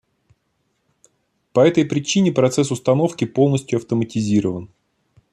По 1.53 1.59
этой 1.59 1.85
причине 1.85 2.31
процесс 2.31 2.71
установки 2.71 3.25
полностью 3.25 3.77
автоматизирован 3.77 4.67